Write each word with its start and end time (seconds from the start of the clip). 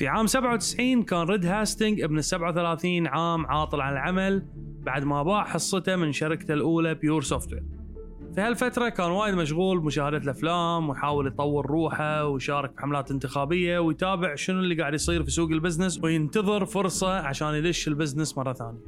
في 0.00 0.08
عام 0.08 0.26
97 0.26 1.02
كان 1.02 1.22
ريد 1.22 1.46
هاستنج 1.46 2.00
ابن 2.00 2.20
37 2.20 3.06
عام 3.06 3.46
عاطل 3.46 3.80
عن 3.80 3.92
العمل 3.92 4.42
بعد 4.82 5.04
ما 5.04 5.22
باع 5.22 5.44
حصته 5.44 5.96
من 5.96 6.12
شركته 6.12 6.54
الأولى 6.54 6.94
Pure 6.94 7.22
Software 7.22 7.62
في 8.34 8.40
هالفترة 8.40 8.88
كان 8.88 9.10
وايد 9.10 9.34
مشغول 9.34 9.80
بمشاهدة 9.80 10.16
الأفلام 10.16 10.88
ويحاول 10.88 11.26
يطور 11.26 11.66
روحه 11.66 12.26
ويشارك 12.26 12.74
بحملات 12.76 13.10
انتخابية 13.10 13.78
ويتابع 13.78 14.34
شنو 14.34 14.58
اللي 14.60 14.74
قاعد 14.74 14.94
يصير 14.94 15.24
في 15.24 15.30
سوق 15.30 15.50
ال 15.50 15.56
business 15.56 16.00
وينتظر 16.04 16.64
فرصة 16.66 17.12
عشان 17.12 17.54
يدش 17.54 17.88
ال 17.88 17.94
business 17.94 18.38
مرة 18.38 18.52
ثانية. 18.52 18.80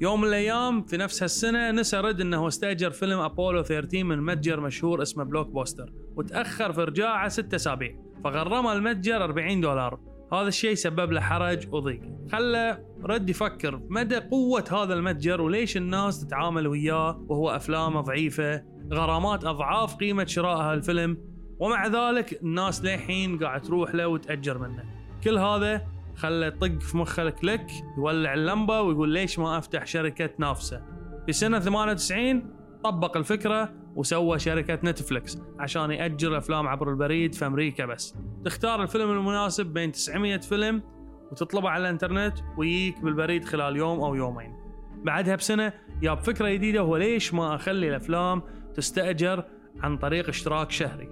يوم 0.00 0.20
من 0.20 0.28
الأيام 0.28 0.82
في 0.82 0.96
نفس 0.96 1.22
هالسنة 1.22 1.70
نسى 1.70 1.96
ريد 1.96 2.20
أنه 2.20 2.48
استأجر 2.48 2.90
فيلم 2.90 3.18
أبولو 3.18 3.62
13 3.62 4.04
من 4.04 4.22
متجر 4.22 4.60
مشهور 4.60 5.02
اسمه 5.02 5.24
Blockbuster 5.24 5.92
وتأخر 6.16 6.72
في 6.72 6.84
رجاعه 6.84 7.28
ستة 7.28 7.56
أسابيع 7.56 7.96
فغرمه 8.24 8.72
المتجر 8.72 9.24
40 9.24 9.60
دولار. 9.60 10.17
هذا 10.32 10.48
الشيء 10.48 10.74
سبب 10.74 11.12
له 11.12 11.20
حرج 11.20 11.68
وضيق. 11.72 12.00
خلى 12.32 12.84
رد 13.04 13.30
يفكر 13.30 13.80
مدى 13.88 14.16
قوة 14.16 14.64
هذا 14.72 14.94
المتجر 14.94 15.40
وليش 15.40 15.76
الناس 15.76 16.26
تتعامل 16.26 16.66
وياه 16.66 17.24
وهو 17.28 17.50
أفلامه 17.50 18.00
ضعيفة 18.00 18.64
غرامات 18.92 19.44
أضعاف 19.44 19.96
قيمة 19.96 20.24
شراء 20.24 20.56
هالفيلم 20.56 21.18
ومع 21.58 21.86
ذلك 21.86 22.42
الناس 22.42 22.84
للحين 22.84 23.38
قاعد 23.38 23.62
تروح 23.62 23.94
له 23.94 24.06
وتأجر 24.06 24.58
منه. 24.58 24.84
كل 25.24 25.38
هذا 25.38 25.82
خلى 26.16 26.46
يطق 26.46 26.78
في 26.80 26.96
مخه 26.96 27.22
الكليك 27.22 27.66
يولع 27.98 28.34
اللمبة 28.34 28.80
ويقول 28.80 29.08
ليش 29.08 29.38
ما 29.38 29.58
أفتح 29.58 29.86
شركة 29.86 30.26
تنافسه 30.26 30.82
في 31.26 31.32
سنة 31.32 31.60
98 31.60 32.50
طبق 32.84 33.16
الفكرة 33.16 33.72
وسوى 33.98 34.38
شركة 34.38 34.78
نتفلكس 34.84 35.38
عشان 35.58 35.90
يأجر 35.90 36.38
أفلام 36.38 36.68
عبر 36.68 36.90
البريد 36.90 37.34
في 37.34 37.46
أمريكا 37.46 37.86
بس. 37.86 38.14
تختار 38.44 38.82
الفيلم 38.82 39.10
المناسب 39.10 39.66
بين 39.66 39.92
900 39.92 40.38
فيلم 40.38 40.82
وتطلبه 41.32 41.68
على 41.68 41.82
الإنترنت 41.82 42.38
ويجيك 42.56 43.00
بالبريد 43.00 43.44
خلال 43.44 43.76
يوم 43.76 44.00
أو 44.00 44.14
يومين. 44.14 44.56
بعدها 45.04 45.36
بسنة 45.36 45.72
جاب 46.02 46.18
فكرة 46.18 46.48
جديدة 46.48 46.80
هو 46.80 46.96
ليش 46.96 47.34
ما 47.34 47.54
أخلي 47.54 47.88
الأفلام 47.88 48.42
تستأجر 48.74 49.44
عن 49.80 49.96
طريق 49.96 50.28
اشتراك 50.28 50.70
شهري. 50.70 51.08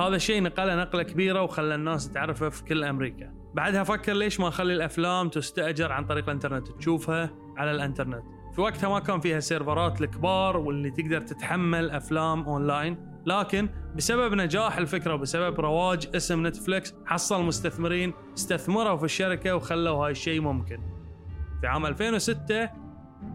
هذا 0.00 0.16
الشيء 0.16 0.42
نقله 0.42 0.76
نقلة 0.76 1.02
كبيرة 1.02 1.42
وخلى 1.42 1.74
الناس 1.74 2.10
تعرفه 2.10 2.48
في 2.48 2.64
كل 2.64 2.84
أمريكا. 2.84 3.34
بعدها 3.54 3.84
فكر 3.84 4.12
ليش 4.12 4.40
ما 4.40 4.48
أخلي 4.48 4.74
الأفلام 4.74 5.28
تستأجر 5.28 5.92
عن 5.92 6.04
طريق 6.04 6.24
الإنترنت. 6.24 6.68
تشوفها 6.68 7.30
على 7.56 7.70
الإنترنت. 7.70 8.24
في 8.54 8.60
وقتها 8.60 8.88
ما 8.88 9.00
كان 9.00 9.20
فيها 9.20 9.40
سيرفرات 9.40 10.00
الكبار 10.00 10.56
واللي 10.56 10.90
تقدر 10.90 11.20
تتحمل 11.20 11.90
أفلام 11.90 12.42
أونلاين. 12.42 12.96
لكن 13.26 13.68
بسبب 13.96 14.34
نجاح 14.34 14.78
الفكرة 14.78 15.14
وبسبب 15.14 15.60
رواج 15.60 16.08
اسم 16.14 16.46
Netflix 16.46 16.94
حصل 17.06 17.44
مستثمرين 17.44 18.12
استثمروا 18.36 18.96
في 18.96 19.04
الشركة 19.04 19.56
وخلوا 19.56 20.04
هاي 20.04 20.10
الشيء 20.10 20.40
ممكن. 20.40 20.80
في 21.60 21.66
عام 21.66 21.86
2006 21.86 22.70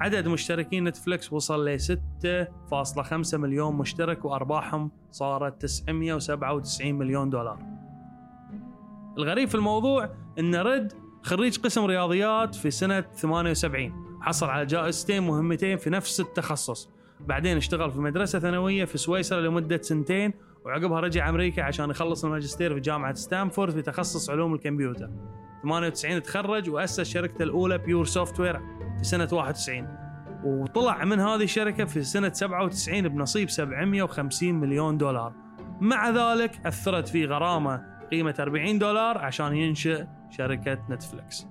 عدد 0.00 0.28
مشتركين 0.28 0.84
Netflix 0.84 1.32
وصل 1.32 1.68
ل 1.68 1.80
6.5 1.80 3.34
مليون 3.34 3.74
مشترك 3.74 4.24
وأرباحهم 4.24 4.90
صارت 5.10 5.62
997 5.62 6.94
مليون 6.94 7.30
دولار. 7.30 7.58
الغريب 9.18 9.48
في 9.48 9.54
الموضوع 9.54 10.10
إن 10.38 10.54
ريد 10.54 10.92
خريج 11.22 11.58
قسم 11.58 11.84
رياضيات 11.84 12.54
في 12.54 12.70
سنة 12.70 13.00
78 13.00 14.15
حصل 14.26 14.46
على 14.46 14.66
جائزتين 14.66 15.22
مهمتين 15.22 15.78
في 15.78 15.90
نفس 15.90 16.20
التخصص. 16.20 16.90
بعدين 17.20 17.56
اشتغل 17.56 17.90
في 17.92 17.98
مدرسة 17.98 18.38
ثانوية 18.38 18.84
في 18.84 18.98
سويسرا 18.98 19.40
لمدة 19.40 19.82
سنتين 19.82 20.32
وعقبها 20.64 21.00
رجع 21.00 21.28
أمريكا 21.28 21.62
عشان 21.62 21.90
يخلص 21.90 22.24
الماجستير 22.24 22.74
في 22.74 22.80
جامعة 22.80 23.14
ستانفورد 23.14 23.72
في 23.72 23.82
تخصص 23.82 24.30
علوم 24.30 24.54
الكمبيوتر. 24.54 25.10
98 25.62 26.22
تخرج 26.22 26.70
وأسس 26.70 27.00
شركته 27.00 27.42
الأولى 27.42 27.78
Pure 27.78 28.04
Software 28.04 28.60
في 28.98 29.04
سنة 29.04 29.28
91 29.32 29.88
وطلع 30.44 31.04
من 31.04 31.20
هذه 31.20 31.42
الشركة 31.42 31.84
في 31.84 32.02
سنة 32.02 32.32
97 32.32 33.08
بنصيب 33.08 33.50
750 33.50 34.54
مليون 34.54 34.98
دولار. 34.98 35.32
مع 35.80 36.10
ذلك 36.10 36.66
أثرت 36.66 37.08
فيه 37.08 37.26
غرامة 37.26 37.82
قيمة 38.12 38.34
40 38.40 38.78
دولار 38.78 39.18
عشان 39.18 39.56
ينشئ 39.56 40.04
شركة 40.30 40.78
نتفلكس 40.90 41.46